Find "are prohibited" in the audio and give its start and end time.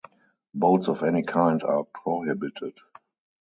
1.61-2.73